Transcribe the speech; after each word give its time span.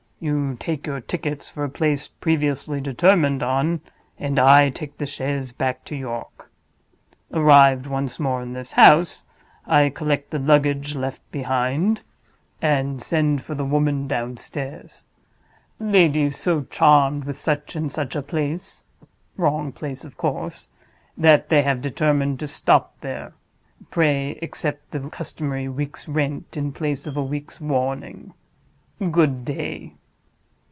You 0.23 0.55
take 0.59 0.85
your 0.85 1.01
tickets 1.01 1.49
for 1.49 1.63
a 1.63 1.69
place 1.69 2.07
previously 2.07 2.79
determined 2.79 3.41
on, 3.41 3.81
and 4.19 4.37
I 4.37 4.69
take 4.69 4.99
the 4.99 5.07
chaise 5.07 5.51
back 5.51 5.83
to 5.85 5.95
York. 5.95 6.51
Arrived 7.33 7.87
once 7.87 8.19
more 8.19 8.39
in 8.43 8.53
this 8.53 8.73
house, 8.73 9.23
I 9.65 9.89
collect 9.89 10.29
the 10.29 10.37
luggage 10.37 10.93
left 10.95 11.21
behind, 11.31 12.01
and 12.61 13.01
send 13.01 13.41
for 13.41 13.55
the 13.55 13.65
woman 13.65 14.07
downstairs. 14.07 15.05
'Ladies 15.79 16.37
so 16.37 16.65
charmed 16.65 17.23
with 17.23 17.39
such 17.39 17.75
and 17.75 17.91
such 17.91 18.15
a 18.15 18.21
place 18.21 18.83
(wrong 19.37 19.71
place 19.71 20.05
of 20.05 20.17
course), 20.17 20.69
that 21.17 21.49
they 21.49 21.63
have 21.63 21.81
determined 21.81 22.39
to 22.41 22.47
stop 22.47 22.93
there. 23.01 23.33
Pray 23.89 24.37
accept 24.43 24.91
the 24.91 24.99
customary 25.09 25.67
week's 25.67 26.07
rent, 26.07 26.55
in 26.55 26.73
place 26.73 27.07
of 27.07 27.17
a 27.17 27.23
week's 27.23 27.59
warning. 27.59 28.35
Good 29.11 29.43
day. 29.45 29.95